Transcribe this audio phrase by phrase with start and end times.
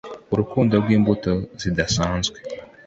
[0.33, 1.31] Urukundo rwimbuto
[1.61, 2.37] zidasanzwe